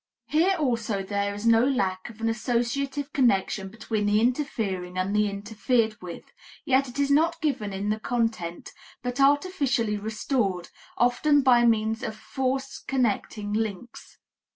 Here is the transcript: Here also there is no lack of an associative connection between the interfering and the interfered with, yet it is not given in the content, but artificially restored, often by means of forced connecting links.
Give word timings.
Here 0.25 0.55
also 0.57 1.03
there 1.03 1.35
is 1.35 1.45
no 1.45 1.63
lack 1.63 2.09
of 2.09 2.21
an 2.21 2.27
associative 2.27 3.13
connection 3.13 3.67
between 3.69 4.07
the 4.07 4.19
interfering 4.19 4.97
and 4.97 5.15
the 5.15 5.29
interfered 5.29 6.01
with, 6.01 6.23
yet 6.65 6.87
it 6.89 6.97
is 6.97 7.11
not 7.11 7.39
given 7.39 7.71
in 7.71 7.89
the 7.91 7.99
content, 7.99 8.71
but 9.03 9.19
artificially 9.21 9.97
restored, 9.97 10.69
often 10.97 11.41
by 11.43 11.65
means 11.67 12.01
of 12.01 12.15
forced 12.17 12.87
connecting 12.87 13.53
links. 13.53 14.17